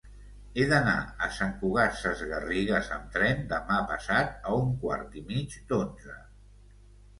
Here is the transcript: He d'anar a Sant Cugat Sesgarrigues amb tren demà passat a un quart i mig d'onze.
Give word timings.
He 0.59 0.63
d'anar 0.69 0.93
a 1.25 1.27
Sant 1.39 1.53
Cugat 1.59 1.99
Sesgarrigues 1.99 2.89
amb 2.97 3.13
tren 3.19 3.45
demà 3.53 3.79
passat 3.93 4.51
a 4.51 4.57
un 4.65 4.75
quart 4.87 5.23
i 5.23 5.27
mig 5.31 5.61
d'onze. 5.71 6.19